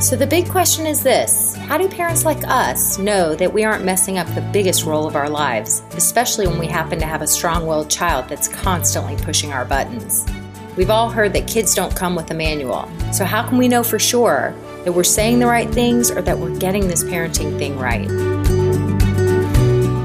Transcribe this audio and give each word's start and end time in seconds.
So, 0.00 0.16
the 0.16 0.26
big 0.26 0.48
question 0.48 0.86
is 0.86 1.02
this 1.02 1.54
How 1.56 1.76
do 1.76 1.86
parents 1.86 2.24
like 2.24 2.42
us 2.48 2.96
know 2.96 3.34
that 3.34 3.52
we 3.52 3.64
aren't 3.64 3.84
messing 3.84 4.16
up 4.16 4.26
the 4.28 4.40
biggest 4.40 4.86
role 4.86 5.06
of 5.06 5.14
our 5.14 5.28
lives, 5.28 5.82
especially 5.92 6.46
when 6.46 6.58
we 6.58 6.66
happen 6.66 6.98
to 7.00 7.04
have 7.04 7.20
a 7.20 7.26
strong 7.26 7.66
willed 7.66 7.90
child 7.90 8.26
that's 8.26 8.48
constantly 8.48 9.16
pushing 9.16 9.52
our 9.52 9.66
buttons? 9.66 10.26
We've 10.74 10.88
all 10.88 11.10
heard 11.10 11.34
that 11.34 11.46
kids 11.46 11.74
don't 11.74 11.94
come 11.94 12.14
with 12.14 12.30
a 12.30 12.34
manual. 12.34 12.90
So, 13.12 13.26
how 13.26 13.46
can 13.46 13.58
we 13.58 13.68
know 13.68 13.82
for 13.82 13.98
sure 13.98 14.54
that 14.84 14.92
we're 14.92 15.04
saying 15.04 15.38
the 15.38 15.46
right 15.46 15.68
things 15.68 16.10
or 16.10 16.22
that 16.22 16.38
we're 16.38 16.58
getting 16.58 16.88
this 16.88 17.04
parenting 17.04 17.58
thing 17.58 17.78
right? 17.78 18.08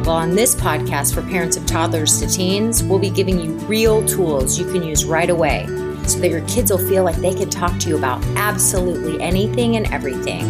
Well, 0.05 0.17
on 0.17 0.35
this 0.35 0.55
podcast 0.55 1.13
for 1.13 1.21
parents 1.21 1.55
of 1.55 1.65
toddlers 1.65 2.19
to 2.19 2.27
teens, 2.27 2.83
we'll 2.83 2.99
be 2.99 3.09
giving 3.09 3.39
you 3.39 3.53
real 3.59 4.05
tools 4.05 4.59
you 4.59 4.65
can 4.65 4.83
use 4.83 5.05
right 5.05 5.29
away 5.29 5.67
so 6.07 6.19
that 6.19 6.29
your 6.29 6.41
kids 6.41 6.71
will 6.71 6.77
feel 6.77 7.03
like 7.03 7.15
they 7.15 7.33
can 7.33 7.49
talk 7.49 7.77
to 7.79 7.89
you 7.89 7.97
about 7.97 8.23
absolutely 8.35 9.19
anything 9.21 9.75
and 9.75 9.91
everything. 9.91 10.45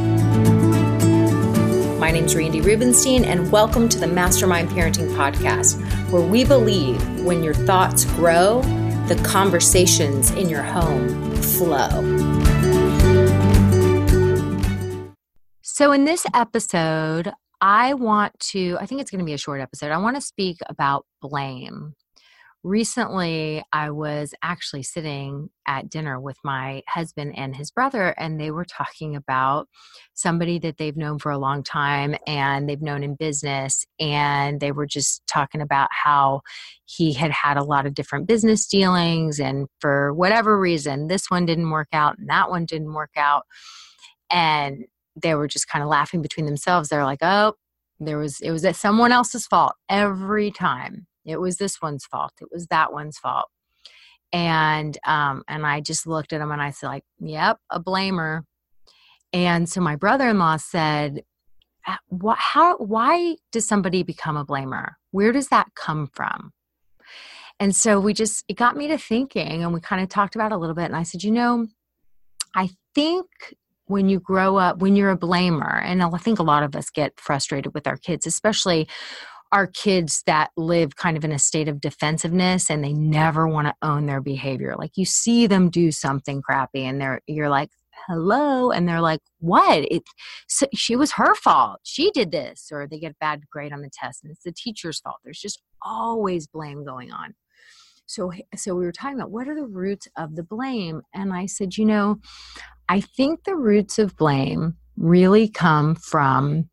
My 2.00 2.12
name 2.12 2.26
is 2.26 2.36
Randi 2.36 2.62
Rubenstein, 2.62 3.24
and 3.24 3.52
welcome 3.52 3.88
to 3.90 3.98
the 3.98 4.08
Mastermind 4.08 4.70
Parenting 4.70 5.10
Podcast, 5.16 5.80
where 6.12 6.22
we 6.22 6.44
believe 6.44 7.02
when 7.22 7.42
your 7.42 7.54
thoughts 7.54 8.06
grow, 8.06 8.62
the 9.08 9.16
conversations 9.26 10.32
in 10.32 10.50
your 10.50 10.62
home 10.62 11.36
flow. 11.38 11.90
So, 15.62 15.94
in 15.94 16.06
this 16.06 16.26
episode, 16.34 17.32
I 17.62 17.94
want 17.94 18.38
to, 18.52 18.78
I 18.80 18.86
think 18.86 19.02
it's 19.02 19.10
going 19.10 19.20
to 19.20 19.26
be 19.26 19.34
a 19.34 19.38
short 19.38 19.62
episode. 19.62 19.92
I 19.92 19.98
want 19.98 20.16
to 20.18 20.22
speak 20.22 20.58
about 20.68 21.06
blame 21.22 21.96
recently 22.66 23.64
I 23.72 23.92
was 23.92 24.34
actually 24.42 24.82
sitting 24.82 25.52
at 25.68 25.88
dinner 25.88 26.20
with 26.20 26.38
my 26.44 26.82
husband 26.88 27.38
and 27.38 27.56
his 27.56 27.70
brother, 27.70 28.08
and 28.18 28.40
they 28.42 28.50
were 28.50 28.66
talking 28.66 29.16
about 29.16 29.68
somebody 30.16 30.58
that 30.60 30.78
they've 30.78 30.98
known 30.98 31.20
for 31.20 31.32
a 31.32 31.38
long 31.38 31.62
time 31.62 32.16
and 32.26 32.68
they've 32.68 32.82
known 32.82 33.04
in 33.04 33.14
business. 33.14 33.86
And 34.00 34.60
they 34.60 34.72
were 34.72 34.88
just 34.88 35.22
talking 35.28 35.62
about 35.62 35.90
how 35.92 36.42
he 36.86 37.14
had 37.14 37.30
had 37.30 37.58
a 37.58 37.64
lot 37.64 37.86
of 37.86 37.94
different 37.94 38.28
business 38.28 38.66
dealings, 38.66 39.40
and 39.40 39.68
for 39.80 40.12
whatever 40.14 40.60
reason, 40.60 41.08
this 41.08 41.30
one 41.30 41.46
didn't 41.46 41.70
work 41.70 41.90
out 41.94 42.18
and 42.18 42.28
that 42.30 42.50
one 42.50 42.66
didn't 42.66 42.94
work 42.94 43.14
out. 43.16 43.44
And 44.32 44.86
they 45.16 45.36
were 45.36 45.48
just 45.48 45.68
kind 45.68 45.84
of 45.84 45.90
laughing 45.90 46.24
between 46.24 46.48
themselves. 46.48 46.90
They're 46.90 47.06
like, 47.06 47.20
oh, 47.22 47.54
there 48.00 48.18
was, 48.18 48.42
it 48.42 48.50
was 48.50 48.66
at 48.66 48.76
someone 48.76 49.12
else's 49.12 49.46
fault 49.46 49.76
every 49.88 50.50
time 50.50 51.06
it 51.26 51.40
was 51.40 51.58
this 51.58 51.82
one's 51.82 52.06
fault. 52.06 52.34
It 52.42 52.50
was 52.52 52.68
that 52.68 52.94
one's 52.94 53.18
fault. 53.18 53.50
And 54.34 54.98
um, 55.06 55.44
and 55.48 55.66
I 55.66 55.82
just 55.82 56.08
looked 56.08 56.34
at 56.34 56.42
him 56.42 56.52
and 56.52 56.62
I 56.62 56.72
said, 56.72 56.88
like, 56.88 57.04
yep, 57.20 57.58
a 57.70 57.80
blamer. 57.80 58.42
And 59.34 59.68
so 59.70 59.82
my 59.82 59.96
brother-in-law 59.96 60.58
said, 60.58 61.24
what, 62.08 62.38
how, 62.38 62.78
why 62.78 63.36
does 63.52 63.68
somebody 63.68 64.04
become 64.04 64.38
a 64.38 64.46
blamer? 64.46 64.94
Where 65.12 65.32
does 65.32 65.50
that 65.50 65.68
come 65.76 66.08
from? 66.14 66.52
And 67.60 67.76
so 67.76 68.00
we 68.00 68.14
just, 68.14 68.44
it 68.48 68.58
got 68.58 68.76
me 68.76 68.88
to 68.88 68.98
thinking 68.98 69.64
and 69.64 69.74
we 69.74 69.80
kind 69.80 70.02
of 70.02 70.10
talked 70.10 70.36
about 70.36 70.52
a 70.52 70.58
little 70.58 70.76
bit. 70.76 70.86
And 70.86 70.96
I 70.96 71.04
said, 71.04 71.24
you 71.24 71.32
know, 71.32 71.68
I 72.56 72.70
think 72.94 73.26
when 73.86 74.10
you 74.10 74.20
grow 74.20 74.58
up, 74.58 74.80
when 74.80 74.96
you're 74.96 75.12
a 75.12 75.18
blamer, 75.18 75.82
and 75.84 76.02
I 76.02 76.10
think 76.18 76.40
a 76.40 76.44
lot 76.44 76.64
of 76.64 76.76
us 76.76 76.90
get 76.90 77.20
frustrated 77.20 77.74
with 77.74 77.88
our 77.88 77.98
kids, 77.98 78.26
especially 78.26 78.88
are 79.56 79.68
kids 79.68 80.22
that 80.26 80.52
live 80.58 80.98
kind 80.98 81.16
of 81.16 81.24
in 81.24 81.32
a 81.32 81.40
state 81.40 81.70
of 81.70 81.80
defensiveness 81.80 82.70
and 82.70 82.84
they 82.84 82.92
never 82.92 83.48
want 83.48 83.66
to 83.66 83.74
own 83.82 84.06
their 84.06 84.20
behavior. 84.20 84.76
Like 84.78 84.92
you 84.98 85.06
see 85.06 85.48
them 85.48 85.70
do 85.70 85.94
something 85.94 86.42
crappy 86.42 86.84
and 86.84 87.00
they're 87.00 87.22
you're 87.26 87.48
like, 87.48 87.70
"Hello," 88.06 88.72
and 88.72 88.86
they're 88.86 89.00
like, 89.00 89.22
"What? 89.40 89.86
It 89.90 90.04
so 90.50 90.66
she 90.76 90.98
was 90.98 91.14
her 91.14 91.34
fault. 91.36 91.80
She 91.84 92.12
did 92.12 92.32
this." 92.34 92.68
Or 92.70 92.86
they 92.86 93.00
get 93.00 93.14
a 93.14 93.22
bad 93.22 93.44
grade 93.50 93.72
on 93.72 93.82
the 93.82 93.90
test 93.90 94.26
and 94.26 94.32
it's 94.34 94.44
the 94.44 94.52
teacher's 94.52 95.00
fault. 95.00 95.20
There's 95.24 95.40
just 95.40 95.62
always 95.82 96.48
blame 96.48 96.84
going 96.84 97.14
on. 97.14 97.34
So 98.08 98.34
so 98.58 98.76
we 98.76 98.84
were 98.84 98.92
talking 98.92 99.18
about 99.18 99.32
what 99.32 99.48
are 99.48 99.56
the 99.56 99.66
roots 99.66 100.10
of 100.18 100.36
the 100.36 100.44
blame 100.44 101.02
and 101.14 101.32
I 101.32 101.46
said, 101.46 101.78
"You 101.78 101.86
know, 101.86 102.20
I 102.90 103.00
think 103.00 103.46
the 103.46 103.56
roots 103.56 104.00
of 104.00 104.18
blame 104.18 104.76
really 104.98 105.48
come 105.48 105.96
from 105.96 106.70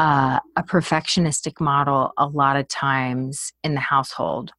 uh, 0.00 0.40
a 0.56 0.62
perfectionistic 0.62 1.60
model 1.60 2.10
a 2.16 2.26
lot 2.26 2.56
of 2.56 2.66
times 2.68 3.52
in 3.62 3.74
the 3.74 3.80
household. 3.80 4.50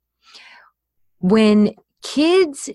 When 1.18 1.74
kids 2.04 2.70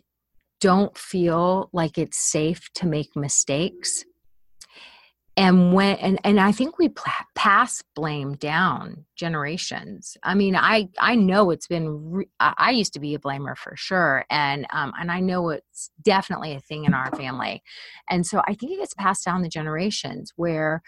don't 0.60 0.98
feel 0.98 1.70
like 1.72 1.96
it's 1.96 2.18
safe 2.18 2.68
to 2.74 2.86
make 2.86 3.14
mistakes, 3.14 4.04
and 5.36 5.74
when 5.74 5.96
and, 5.96 6.18
and 6.24 6.40
i 6.40 6.50
think 6.50 6.78
we 6.78 6.90
pass 7.34 7.82
blame 7.94 8.36
down 8.36 9.04
generations 9.16 10.16
i 10.22 10.34
mean 10.34 10.56
i 10.56 10.88
i 10.98 11.14
know 11.14 11.50
it's 11.50 11.66
been 11.66 12.10
re- 12.10 12.28
i 12.40 12.70
used 12.70 12.94
to 12.94 13.00
be 13.00 13.14
a 13.14 13.18
blamer 13.18 13.54
for 13.54 13.76
sure 13.76 14.24
and 14.30 14.66
um 14.72 14.94
and 14.98 15.10
i 15.10 15.20
know 15.20 15.50
it's 15.50 15.90
definitely 16.02 16.54
a 16.54 16.60
thing 16.60 16.84
in 16.86 16.94
our 16.94 17.10
family 17.16 17.62
and 18.08 18.24
so 18.24 18.40
i 18.46 18.54
think 18.54 18.72
it 18.72 18.78
gets 18.78 18.94
passed 18.94 19.26
down 19.26 19.42
the 19.42 19.48
generations 19.48 20.32
where 20.36 20.82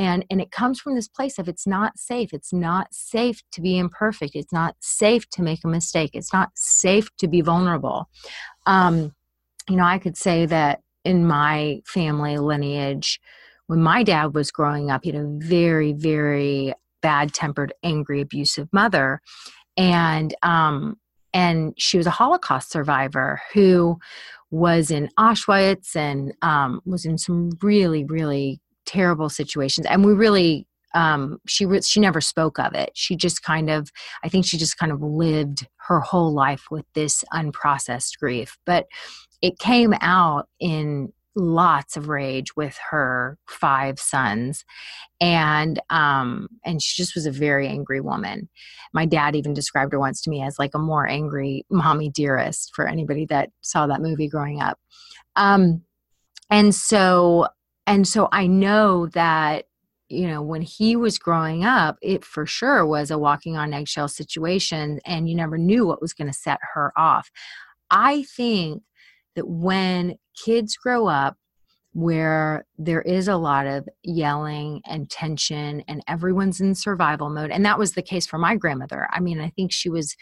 and 0.00 0.24
and 0.30 0.40
it 0.40 0.50
comes 0.50 0.80
from 0.80 0.94
this 0.94 1.08
place 1.08 1.38
of 1.38 1.46
it's 1.46 1.66
not 1.66 1.98
safe. 1.98 2.32
It's 2.32 2.52
not 2.54 2.88
safe 2.92 3.42
to 3.52 3.60
be 3.60 3.76
imperfect. 3.78 4.34
It's 4.34 4.52
not 4.52 4.74
safe 4.80 5.28
to 5.30 5.42
make 5.42 5.60
a 5.62 5.68
mistake. 5.68 6.12
It's 6.14 6.32
not 6.32 6.50
safe 6.54 7.14
to 7.18 7.28
be 7.28 7.42
vulnerable. 7.42 8.08
Um 8.66 9.12
you 9.68 9.76
know 9.76 9.84
i 9.84 9.98
could 9.98 10.16
say 10.16 10.46
that 10.46 10.80
in 11.04 11.26
my 11.26 11.80
family 11.84 12.38
lineage 12.38 13.20
when 13.66 13.80
my 13.80 14.02
dad 14.02 14.34
was 14.34 14.50
growing 14.50 14.90
up 14.90 15.02
he 15.04 15.12
had 15.12 15.20
a 15.20 15.28
very 15.38 15.92
very 15.92 16.72
bad 17.02 17.32
tempered 17.32 17.72
angry 17.82 18.20
abusive 18.22 18.68
mother. 18.72 19.20
And 19.76 20.34
um 20.42 20.96
and 21.32 21.74
she 21.76 21.98
was 21.98 22.06
a 22.06 22.10
holocaust 22.10 22.72
survivor 22.72 23.40
who 23.52 23.98
was 24.50 24.90
in 24.90 25.10
auschwitz 25.18 25.94
and 25.94 26.32
um, 26.42 26.80
was 26.86 27.04
in 27.04 27.18
some 27.18 27.50
really 27.62 28.04
really 28.04 28.60
terrible 28.90 29.28
situations 29.28 29.86
and 29.86 30.04
we 30.04 30.12
really 30.12 30.66
um, 30.94 31.38
she 31.46 31.66
re- 31.66 31.82
she 31.82 32.00
never 32.00 32.20
spoke 32.20 32.58
of 32.58 32.74
it. 32.74 32.90
She 32.94 33.16
just 33.16 33.42
kind 33.42 33.70
of, 33.70 33.90
I 34.24 34.28
think 34.28 34.44
she 34.44 34.58
just 34.58 34.76
kind 34.78 34.90
of 34.92 35.00
lived 35.00 35.66
her 35.86 36.00
whole 36.00 36.32
life 36.32 36.64
with 36.70 36.84
this 36.94 37.24
unprocessed 37.32 38.18
grief. 38.18 38.58
But 38.66 38.86
it 39.40 39.58
came 39.58 39.94
out 40.00 40.48
in 40.58 41.12
lots 41.36 41.96
of 41.96 42.08
rage 42.08 42.56
with 42.56 42.76
her 42.90 43.38
five 43.48 44.00
sons, 44.00 44.64
and 45.20 45.80
um, 45.90 46.48
and 46.64 46.82
she 46.82 47.00
just 47.00 47.14
was 47.14 47.26
a 47.26 47.30
very 47.30 47.68
angry 47.68 48.00
woman. 48.00 48.48
My 48.92 49.06
dad 49.06 49.36
even 49.36 49.54
described 49.54 49.92
her 49.92 50.00
once 50.00 50.20
to 50.22 50.30
me 50.30 50.42
as 50.42 50.58
like 50.58 50.72
a 50.74 50.78
more 50.78 51.06
angry 51.06 51.64
Mommie 51.70 52.10
Dearest 52.10 52.72
for 52.74 52.88
anybody 52.88 53.26
that 53.26 53.50
saw 53.60 53.86
that 53.86 54.02
movie 54.02 54.28
growing 54.28 54.60
up. 54.60 54.78
Um, 55.36 55.82
and 56.50 56.74
so 56.74 57.46
and 57.90 58.06
so 58.06 58.28
I 58.30 58.46
know 58.46 59.06
that 59.08 59.64
you 60.08 60.28
know 60.28 60.42
when 60.42 60.62
he 60.62 60.96
was 60.96 61.18
growing 61.18 61.64
up 61.64 61.98
it 62.00 62.24
for 62.24 62.46
sure 62.46 62.86
was 62.86 63.10
a 63.10 63.18
walking 63.18 63.56
on 63.56 63.74
eggshell 63.74 64.08
situation 64.08 65.00
and 65.04 65.28
you 65.28 65.34
never 65.34 65.58
knew 65.58 65.86
what 65.86 66.00
was 66.00 66.12
going 66.14 66.28
to 66.28 66.32
set 66.32 66.58
her 66.74 66.92
off. 66.96 67.30
I 67.90 68.22
think 68.22 68.84
that 69.34 69.48
when 69.48 70.16
kids 70.42 70.76
grow 70.76 71.08
up 71.08 71.36
where 71.92 72.64
there 72.78 73.02
is 73.02 73.26
a 73.26 73.36
lot 73.36 73.66
of 73.66 73.88
yelling 74.04 74.80
and 74.86 75.10
tension 75.10 75.82
and 75.88 76.04
everyone's 76.06 76.60
in 76.60 76.76
survival 76.76 77.28
mode 77.28 77.50
and 77.50 77.66
that 77.66 77.78
was 77.78 77.92
the 77.92 78.02
case 78.02 78.26
for 78.26 78.38
my 78.38 78.54
grandmother. 78.54 79.08
I 79.12 79.18
mean 79.18 79.40
i 79.40 79.50
think 79.50 79.72
she 79.72 79.90
was 79.90 80.16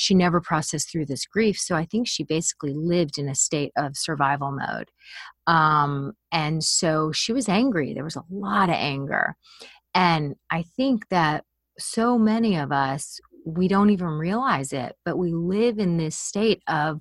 she 0.00 0.14
never 0.14 0.40
processed 0.40 0.90
through 0.90 1.04
this 1.04 1.26
grief 1.26 1.58
so 1.58 1.76
i 1.76 1.84
think 1.84 2.08
she 2.08 2.24
basically 2.24 2.72
lived 2.72 3.18
in 3.18 3.28
a 3.28 3.34
state 3.34 3.72
of 3.76 3.96
survival 3.96 4.50
mode. 4.50 4.90
Um, 5.46 6.12
and 6.30 6.62
so 6.62 7.10
she 7.12 7.32
was 7.32 7.48
angry. 7.48 7.92
There 7.92 8.04
was 8.04 8.16
a 8.16 8.24
lot 8.30 8.68
of 8.68 8.76
anger. 8.76 9.34
And 9.94 10.36
i 10.50 10.62
think 10.62 11.08
that 11.08 11.44
so 11.78 12.18
many 12.18 12.56
of 12.56 12.72
us 12.72 13.20
we 13.44 13.68
don't 13.68 13.90
even 13.90 14.06
realize 14.06 14.72
it 14.72 14.96
but 15.04 15.16
we 15.16 15.32
live 15.32 15.78
in 15.78 15.96
this 15.96 16.16
state 16.16 16.62
of 16.68 17.00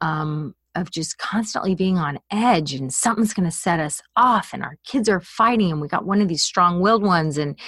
um, 0.00 0.54
of 0.74 0.90
just 0.90 1.18
constantly 1.18 1.74
being 1.74 1.98
on 1.98 2.18
edge 2.30 2.72
and 2.74 2.92
something's 2.92 3.34
going 3.34 3.48
to 3.48 3.56
set 3.56 3.80
us 3.80 4.00
off 4.16 4.50
and 4.52 4.62
our 4.62 4.76
kids 4.84 5.08
are 5.08 5.20
fighting 5.20 5.70
and 5.70 5.80
we 5.80 5.88
got 5.88 6.06
one 6.06 6.20
of 6.20 6.28
these 6.28 6.42
strong-willed 6.42 7.02
ones 7.02 7.36
and 7.38 7.58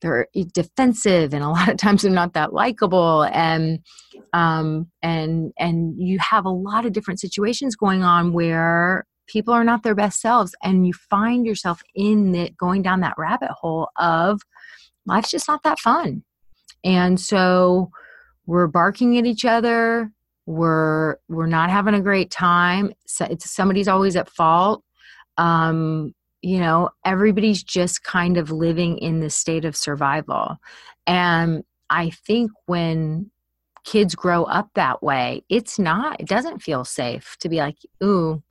they're 0.00 0.26
defensive 0.52 1.32
and 1.32 1.42
a 1.42 1.48
lot 1.50 1.68
of 1.68 1.76
times 1.76 2.02
they're 2.02 2.10
not 2.10 2.34
that 2.34 2.52
likable 2.52 3.22
and 3.32 3.80
um 4.32 4.86
and 5.02 5.52
and 5.58 5.94
you 5.98 6.18
have 6.18 6.44
a 6.44 6.50
lot 6.50 6.84
of 6.84 6.92
different 6.92 7.20
situations 7.20 7.76
going 7.76 8.02
on 8.02 8.32
where 8.32 9.06
people 9.26 9.54
are 9.54 9.64
not 9.64 9.82
their 9.82 9.94
best 9.94 10.20
selves 10.20 10.54
and 10.62 10.86
you 10.86 10.92
find 10.92 11.46
yourself 11.46 11.82
in 11.94 12.34
it 12.34 12.56
going 12.56 12.82
down 12.82 13.00
that 13.00 13.14
rabbit 13.16 13.50
hole 13.50 13.88
of 13.96 14.40
life's 15.06 15.30
just 15.30 15.48
not 15.48 15.62
that 15.62 15.78
fun. 15.78 16.22
And 16.84 17.20
so 17.20 17.90
we're 18.46 18.66
barking 18.66 19.18
at 19.18 19.26
each 19.26 19.44
other 19.44 20.10
we're 20.46 21.16
we're 21.28 21.46
not 21.46 21.70
having 21.70 21.94
a 21.94 22.00
great 22.00 22.30
time. 22.30 22.92
So 23.06 23.24
it's 23.26 23.50
somebody's 23.50 23.88
always 23.88 24.16
at 24.16 24.30
fault. 24.30 24.82
Um 25.36 26.14
you 26.42 26.58
know 26.58 26.88
everybody's 27.04 27.62
just 27.62 28.02
kind 28.02 28.38
of 28.38 28.50
living 28.50 28.98
in 28.98 29.20
this 29.20 29.36
state 29.36 29.64
of 29.64 29.76
survival. 29.76 30.56
And 31.06 31.64
i 31.92 32.10
think 32.10 32.50
when 32.66 33.30
kids 33.84 34.14
grow 34.14 34.44
up 34.44 34.70
that 34.74 35.02
way 35.02 35.42
it's 35.48 35.78
not 35.78 36.20
it 36.20 36.28
doesn't 36.28 36.62
feel 36.62 36.84
safe 36.84 37.36
to 37.40 37.48
be 37.48 37.56
like 37.56 37.76
ooh 38.02 38.42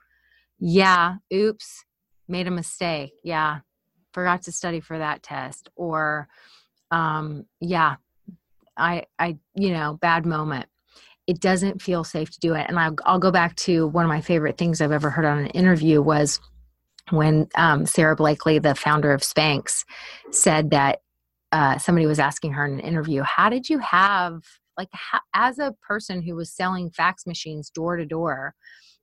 yeah 0.59 1.15
oops 1.33 1.85
made 2.27 2.47
a 2.47 2.51
mistake. 2.51 3.13
Yeah 3.23 3.59
forgot 4.13 4.41
to 4.43 4.51
study 4.51 4.79
for 4.79 4.97
that 4.97 5.23
test. 5.23 5.69
Or 5.75 6.27
um 6.91 7.45
yeah 7.59 7.95
i 8.77 9.03
i 9.19 9.37
you 9.55 9.71
know 9.71 9.97
bad 10.01 10.25
moment 10.25 10.67
it 11.29 11.39
doesn't 11.39 11.79
feel 11.79 12.03
safe 12.03 12.31
to 12.31 12.39
do 12.39 12.55
it. 12.55 12.65
And 12.67 12.79
I'll, 12.79 12.95
I'll 13.05 13.19
go 13.19 13.29
back 13.29 13.55
to 13.57 13.85
one 13.85 14.03
of 14.03 14.09
my 14.09 14.19
favorite 14.19 14.57
things 14.57 14.81
I've 14.81 14.91
ever 14.91 15.11
heard 15.11 15.25
on 15.25 15.37
an 15.37 15.47
interview 15.47 16.01
was 16.01 16.39
when 17.11 17.47
um, 17.53 17.85
Sara 17.85 18.15
Blakely, 18.15 18.57
the 18.57 18.73
founder 18.73 19.13
of 19.13 19.21
Spanx, 19.21 19.85
said 20.31 20.71
that 20.71 21.01
uh, 21.51 21.77
somebody 21.77 22.07
was 22.07 22.17
asking 22.17 22.53
her 22.53 22.65
in 22.65 22.73
an 22.73 22.79
interview, 22.79 23.21
"How 23.21 23.47
did 23.51 23.69
you 23.69 23.77
have 23.77 24.41
like 24.75 24.89
how, 24.91 25.19
as 25.35 25.59
a 25.59 25.75
person 25.87 26.23
who 26.23 26.35
was 26.35 26.51
selling 26.51 26.89
fax 26.89 27.27
machines 27.27 27.69
door 27.69 27.95
to 27.95 28.07
door, 28.07 28.55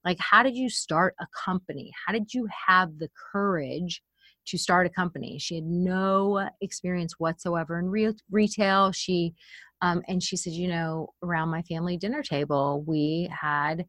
like 0.04 0.18
how 0.18 0.42
did 0.42 0.56
you 0.56 0.68
start 0.68 1.14
a 1.20 1.26
company? 1.44 1.92
How 2.06 2.12
did 2.12 2.34
you 2.34 2.48
have 2.66 2.98
the 2.98 3.08
courage?" 3.32 4.02
to 4.46 4.56
start 4.56 4.86
a 4.86 4.90
company. 4.90 5.38
She 5.38 5.56
had 5.56 5.64
no 5.64 6.48
experience 6.60 7.14
whatsoever 7.18 7.78
in 7.78 7.88
re- 7.88 8.14
retail. 8.30 8.92
She 8.92 9.34
um, 9.82 10.02
and 10.08 10.22
she 10.22 10.36
said, 10.36 10.52
you 10.52 10.68
know, 10.68 11.10
around 11.22 11.50
my 11.50 11.62
family 11.62 11.96
dinner 11.96 12.22
table, 12.22 12.82
we 12.86 13.28
had 13.30 13.86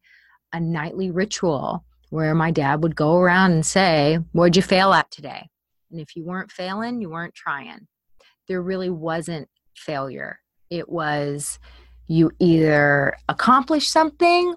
a 0.52 0.60
nightly 0.60 1.10
ritual 1.10 1.84
where 2.10 2.34
my 2.34 2.50
dad 2.50 2.82
would 2.82 2.96
go 2.96 3.16
around 3.18 3.52
and 3.52 3.66
say, 3.66 4.18
What'd 4.32 4.56
you 4.56 4.62
fail 4.62 4.92
at 4.92 5.10
today? 5.10 5.48
And 5.90 6.00
if 6.00 6.16
you 6.16 6.24
weren't 6.24 6.52
failing, 6.52 7.00
you 7.00 7.10
weren't 7.10 7.34
trying. 7.34 7.86
There 8.46 8.62
really 8.62 8.90
wasn't 8.90 9.48
failure. 9.76 10.40
It 10.70 10.88
was 10.88 11.58
you 12.06 12.30
either 12.38 13.16
accomplished 13.28 13.90
something 13.90 14.54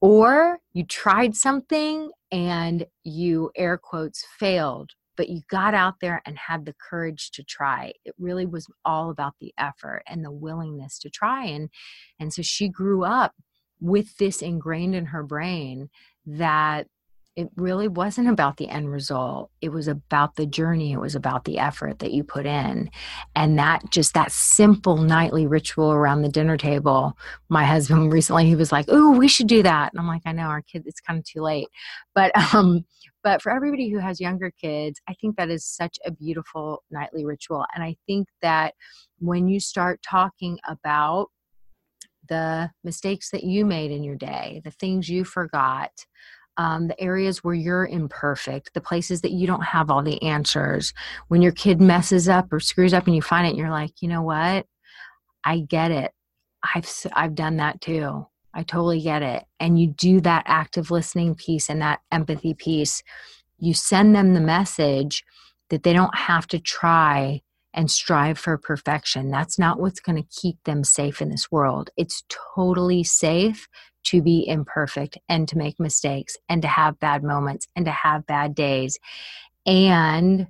or 0.00 0.58
you 0.72 0.84
tried 0.84 1.36
something 1.36 2.10
and 2.30 2.86
you 3.04 3.50
air 3.56 3.76
quotes 3.76 4.24
failed 4.38 4.90
but 5.16 5.28
you 5.28 5.42
got 5.48 5.74
out 5.74 5.94
there 6.00 6.22
and 6.26 6.38
had 6.38 6.64
the 6.64 6.74
courage 6.74 7.30
to 7.32 7.42
try. 7.42 7.92
It 8.04 8.14
really 8.18 8.46
was 8.46 8.66
all 8.84 9.10
about 9.10 9.34
the 9.40 9.52
effort 9.58 10.02
and 10.06 10.24
the 10.24 10.30
willingness 10.30 10.98
to 11.00 11.10
try 11.10 11.44
and 11.44 11.68
and 12.18 12.32
so 12.32 12.42
she 12.42 12.68
grew 12.68 13.04
up 13.04 13.34
with 13.80 14.16
this 14.18 14.42
ingrained 14.42 14.94
in 14.94 15.06
her 15.06 15.22
brain 15.22 15.90
that 16.24 16.86
it 17.34 17.48
really 17.56 17.88
wasn't 17.88 18.28
about 18.28 18.58
the 18.58 18.68
end 18.68 18.90
result. 18.90 19.50
It 19.62 19.70
was 19.70 19.88
about 19.88 20.36
the 20.36 20.44
journey. 20.44 20.92
It 20.92 21.00
was 21.00 21.14
about 21.14 21.44
the 21.44 21.58
effort 21.58 21.98
that 22.00 22.12
you 22.12 22.24
put 22.24 22.44
in. 22.44 22.90
And 23.34 23.58
that 23.58 23.90
just 23.90 24.12
that 24.14 24.32
simple 24.32 24.98
nightly 24.98 25.46
ritual 25.46 25.92
around 25.92 26.22
the 26.22 26.28
dinner 26.28 26.56
table 26.56 27.16
my 27.48 27.64
husband 27.72 28.12
recently 28.12 28.46
he 28.46 28.56
was 28.56 28.72
like 28.72 28.86
oh 28.88 29.16
we 29.16 29.28
should 29.28 29.46
do 29.46 29.62
that. 29.62 29.92
And 29.92 30.00
i'm 30.00 30.06
like 30.06 30.22
i 30.26 30.32
know 30.32 30.44
our 30.44 30.62
kids 30.62 30.86
it's 30.86 31.00
kind 31.00 31.18
of 31.18 31.24
too 31.24 31.40
late. 31.40 31.68
But 32.14 32.32
um 32.54 32.84
but 33.24 33.40
for 33.40 33.50
everybody 33.50 33.88
who 33.88 33.98
has 33.98 34.20
younger 34.20 34.50
kids 34.50 35.00
i 35.08 35.14
think 35.14 35.36
that 35.36 35.50
is 35.50 35.64
such 35.64 35.98
a 36.04 36.10
beautiful 36.10 36.82
nightly 36.90 37.24
ritual. 37.24 37.64
And 37.74 37.82
i 37.82 37.96
think 38.06 38.28
that 38.42 38.74
when 39.20 39.48
you 39.48 39.58
start 39.58 40.00
talking 40.02 40.58
about 40.68 41.28
the 42.28 42.70
mistakes 42.84 43.30
that 43.30 43.42
you 43.42 43.64
made 43.64 43.90
in 43.90 44.04
your 44.04 44.16
day 44.16 44.60
the 44.64 44.70
things 44.70 45.08
you 45.08 45.24
forgot 45.24 45.90
um, 46.56 46.88
the 46.88 47.00
areas 47.00 47.42
where 47.42 47.54
you're 47.54 47.86
imperfect, 47.86 48.74
the 48.74 48.80
places 48.80 49.22
that 49.22 49.32
you 49.32 49.46
don't 49.46 49.64
have 49.64 49.90
all 49.90 50.02
the 50.02 50.22
answers. 50.22 50.92
When 51.28 51.42
your 51.42 51.52
kid 51.52 51.80
messes 51.80 52.28
up 52.28 52.52
or 52.52 52.60
screws 52.60 52.92
up 52.92 53.06
and 53.06 53.16
you 53.16 53.22
find 53.22 53.46
it, 53.46 53.56
you're 53.56 53.70
like, 53.70 54.02
you 54.02 54.08
know 54.08 54.22
what? 54.22 54.66
I 55.44 55.60
get 55.60 55.90
it. 55.90 56.12
I've 56.74 56.88
I've 57.14 57.34
done 57.34 57.56
that 57.56 57.80
too. 57.80 58.26
I 58.54 58.62
totally 58.62 59.00
get 59.00 59.22
it. 59.22 59.44
And 59.58 59.80
you 59.80 59.88
do 59.88 60.20
that 60.20 60.44
active 60.46 60.90
listening 60.90 61.34
piece 61.34 61.70
and 61.70 61.80
that 61.80 62.00
empathy 62.12 62.54
piece. 62.54 63.02
You 63.58 63.74
send 63.74 64.14
them 64.14 64.34
the 64.34 64.40
message 64.40 65.24
that 65.70 65.82
they 65.82 65.92
don't 65.92 66.14
have 66.14 66.46
to 66.48 66.58
try 66.58 67.40
and 67.74 67.90
strive 67.90 68.38
for 68.38 68.58
perfection. 68.58 69.30
That's 69.30 69.58
not 69.58 69.80
what's 69.80 70.00
going 70.00 70.22
to 70.22 70.28
keep 70.28 70.62
them 70.64 70.84
safe 70.84 71.22
in 71.22 71.30
this 71.30 71.50
world. 71.50 71.88
It's 71.96 72.24
totally 72.54 73.02
safe 73.02 73.66
to 74.04 74.22
be 74.22 74.46
imperfect 74.46 75.18
and 75.28 75.48
to 75.48 75.58
make 75.58 75.78
mistakes 75.78 76.36
and 76.48 76.62
to 76.62 76.68
have 76.68 77.00
bad 77.00 77.22
moments 77.22 77.66
and 77.76 77.84
to 77.86 77.92
have 77.92 78.26
bad 78.26 78.54
days. 78.54 78.98
And 79.66 80.48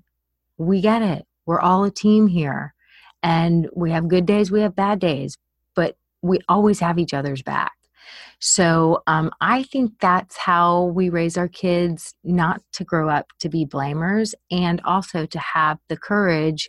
we 0.58 0.80
get 0.80 1.02
it. 1.02 1.26
We're 1.46 1.60
all 1.60 1.84
a 1.84 1.90
team 1.90 2.26
here. 2.26 2.74
And 3.22 3.68
we 3.74 3.90
have 3.92 4.08
good 4.08 4.26
days, 4.26 4.50
we 4.50 4.62
have 4.62 4.74
bad 4.74 4.98
days, 4.98 5.38
but 5.76 5.96
we 6.22 6.40
always 6.48 6.80
have 6.80 6.98
each 6.98 7.14
other's 7.14 7.42
back. 7.42 7.72
So 8.40 9.02
um, 9.06 9.30
I 9.40 9.62
think 9.62 9.92
that's 10.00 10.36
how 10.36 10.86
we 10.86 11.08
raise 11.08 11.36
our 11.36 11.46
kids 11.46 12.14
not 12.24 12.60
to 12.72 12.82
grow 12.82 13.08
up 13.08 13.26
to 13.38 13.48
be 13.48 13.64
blamers 13.64 14.34
and 14.50 14.80
also 14.84 15.26
to 15.26 15.38
have 15.38 15.78
the 15.88 15.96
courage 15.96 16.68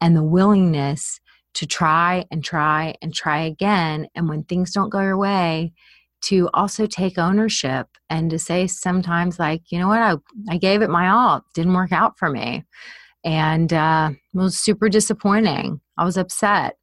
and 0.00 0.14
the 0.14 0.22
willingness 0.22 1.20
to 1.54 1.66
try 1.66 2.26
and 2.30 2.44
try 2.44 2.94
and 3.00 3.14
try 3.14 3.38
again. 3.40 4.08
And 4.14 4.28
when 4.28 4.44
things 4.44 4.72
don't 4.72 4.90
go 4.90 5.00
your 5.00 5.16
way, 5.16 5.72
to 6.22 6.48
also 6.54 6.86
take 6.86 7.18
ownership 7.18 7.86
and 8.10 8.30
to 8.30 8.38
say 8.38 8.66
sometimes 8.66 9.38
like 9.38 9.62
you 9.70 9.78
know 9.78 9.88
what? 9.88 10.00
I, 10.00 10.16
I 10.48 10.58
gave 10.58 10.82
it 10.82 10.90
my 10.90 11.08
all. 11.08 11.38
It 11.38 11.44
didn't 11.54 11.74
work 11.74 11.92
out 11.92 12.18
for 12.18 12.30
me. 12.30 12.64
And 13.24 13.72
uh, 13.72 14.10
it 14.12 14.38
was 14.38 14.58
super 14.58 14.88
disappointing. 14.88 15.80
I 15.98 16.04
was 16.04 16.16
upset 16.16 16.76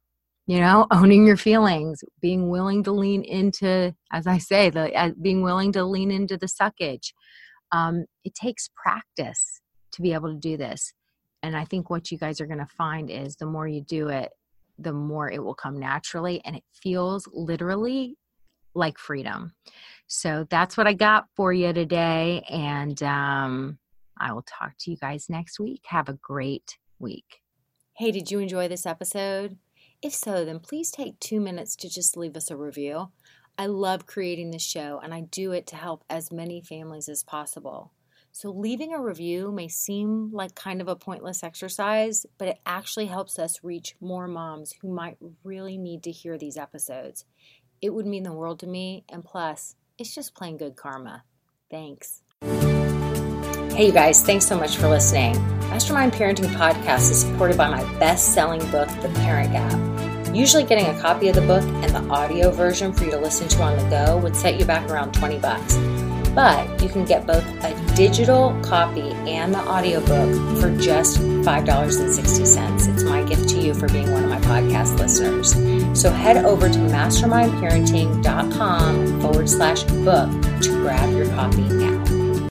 you 0.46 0.60
know 0.60 0.86
owning 0.90 1.26
your 1.26 1.38
feelings 1.38 2.04
being 2.20 2.50
willing 2.50 2.82
to 2.82 2.92
lean 2.92 3.22
into 3.22 3.94
as 4.12 4.26
i 4.26 4.36
say 4.36 4.68
the 4.68 4.92
uh, 4.94 5.10
being 5.22 5.42
willing 5.42 5.72
to 5.72 5.84
lean 5.84 6.10
into 6.10 6.36
the 6.36 6.46
suckage. 6.46 7.12
Um, 7.72 8.04
it 8.24 8.34
takes 8.34 8.68
practice 8.76 9.60
to 9.92 10.02
be 10.02 10.12
able 10.12 10.28
to 10.28 10.38
do 10.38 10.56
this. 10.56 10.92
And 11.42 11.56
i 11.56 11.64
think 11.64 11.88
what 11.88 12.10
you 12.10 12.18
guys 12.18 12.40
are 12.40 12.46
going 12.46 12.58
to 12.58 12.66
find 12.66 13.10
is 13.10 13.36
the 13.36 13.46
more 13.46 13.66
you 13.66 13.80
do 13.80 14.08
it 14.08 14.30
the 14.78 14.92
more 14.92 15.30
it 15.30 15.42
will 15.42 15.54
come 15.54 15.78
naturally. 15.78 16.40
And 16.44 16.56
it 16.56 16.64
feels 16.72 17.28
literally 17.32 18.16
like 18.74 18.98
freedom. 18.98 19.52
So 20.06 20.46
that's 20.50 20.76
what 20.76 20.86
I 20.86 20.92
got 20.92 21.26
for 21.34 21.52
you 21.52 21.72
today. 21.72 22.44
And 22.50 23.02
um, 23.02 23.78
I 24.18 24.32
will 24.32 24.42
talk 24.42 24.72
to 24.80 24.90
you 24.90 24.96
guys 24.96 25.28
next 25.28 25.58
week. 25.58 25.82
Have 25.86 26.08
a 26.08 26.14
great 26.14 26.78
week. 26.98 27.40
Hey, 27.96 28.10
did 28.10 28.30
you 28.30 28.38
enjoy 28.40 28.68
this 28.68 28.86
episode? 28.86 29.56
If 30.02 30.14
so, 30.14 30.44
then 30.44 30.58
please 30.60 30.90
take 30.90 31.18
two 31.18 31.40
minutes 31.40 31.76
to 31.76 31.88
just 31.88 32.16
leave 32.16 32.36
us 32.36 32.50
a 32.50 32.56
review. 32.56 33.10
I 33.56 33.66
love 33.66 34.06
creating 34.06 34.50
this 34.50 34.62
show 34.62 35.00
and 35.02 35.14
I 35.14 35.22
do 35.22 35.52
it 35.52 35.66
to 35.68 35.76
help 35.76 36.04
as 36.10 36.32
many 36.32 36.60
families 36.60 37.08
as 37.08 37.22
possible. 37.22 37.92
So, 38.32 38.50
leaving 38.50 38.92
a 38.92 39.00
review 39.00 39.52
may 39.52 39.68
seem 39.68 40.32
like 40.32 40.56
kind 40.56 40.80
of 40.80 40.88
a 40.88 40.96
pointless 40.96 41.44
exercise, 41.44 42.26
but 42.36 42.48
it 42.48 42.58
actually 42.66 43.06
helps 43.06 43.38
us 43.38 43.62
reach 43.62 43.94
more 44.00 44.26
moms 44.26 44.74
who 44.82 44.92
might 44.92 45.18
really 45.44 45.78
need 45.78 46.02
to 46.02 46.10
hear 46.10 46.36
these 46.36 46.56
episodes. 46.56 47.24
It 47.84 47.92
would 47.92 48.06
mean 48.06 48.22
the 48.22 48.32
world 48.32 48.60
to 48.60 48.66
me, 48.66 49.04
and 49.10 49.22
plus, 49.22 49.74
it's 49.98 50.14
just 50.14 50.34
plain 50.34 50.56
good 50.56 50.74
karma. 50.74 51.22
Thanks. 51.70 52.22
Hey, 52.40 53.88
you 53.88 53.92
guys, 53.92 54.24
thanks 54.24 54.46
so 54.46 54.56
much 54.56 54.78
for 54.78 54.88
listening. 54.88 55.34
Mastermind 55.68 56.14
Parenting 56.14 56.48
Podcast 56.54 57.10
is 57.10 57.20
supported 57.20 57.58
by 57.58 57.68
my 57.68 57.84
best 57.98 58.32
selling 58.32 58.60
book, 58.70 58.88
The 59.02 59.10
Parent 59.16 59.52
Gap. 59.52 60.34
Usually, 60.34 60.64
getting 60.64 60.86
a 60.86 60.98
copy 60.98 61.28
of 61.28 61.34
the 61.34 61.42
book 61.42 61.62
and 61.62 61.94
the 61.94 62.10
audio 62.10 62.50
version 62.50 62.90
for 62.90 63.04
you 63.04 63.10
to 63.10 63.18
listen 63.18 63.48
to 63.48 63.62
on 63.62 63.76
the 63.76 63.84
go 63.90 64.16
would 64.16 64.34
set 64.34 64.58
you 64.58 64.64
back 64.64 64.88
around 64.88 65.12
20 65.12 65.38
bucks. 65.40 65.76
But 66.30 66.82
you 66.82 66.88
can 66.88 67.04
get 67.04 67.26
both 67.26 67.44
a 67.62 67.94
digital 67.94 68.58
copy 68.62 69.10
and 69.28 69.52
the 69.52 69.60
audiobook 69.60 70.58
for 70.58 70.74
just 70.78 71.20
$5.60. 71.44 72.94
It's 72.94 73.04
my 73.04 73.22
gift 73.22 73.48
to 73.50 73.60
you 73.60 73.74
for 73.74 73.86
being 73.88 74.10
one 74.12 74.24
of 74.24 74.30
my 74.30 74.40
podcast 74.40 74.98
listeners. 74.98 75.52
So 75.98 76.10
head 76.10 76.44
over 76.44 76.68
to 76.68 76.78
mastermindparenting.com 76.78 79.20
forward 79.20 79.48
slash 79.50 79.84
book 79.84 80.30
to 80.62 80.70
grab 80.80 81.14
your 81.14 81.28
copy 81.28 81.62
now. 81.62 82.03